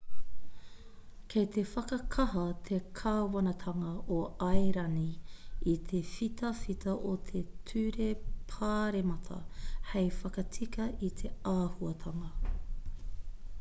kei 1.31 1.47
te 1.55 1.63
whakakaha 1.71 2.45
te 2.69 2.79
kāwanatanga 2.99 3.91
o 4.15 4.17
airani 4.45 5.03
i 5.73 5.77
te 5.91 6.01
whitawhita 6.13 6.95
o 7.09 7.11
te 7.29 7.41
ture 7.73 8.09
pāremata 8.55 9.37
hei 9.93 10.07
whakatika 10.23 10.89
i 11.09 11.11
te 11.21 11.29
āhuatanga 11.53 12.33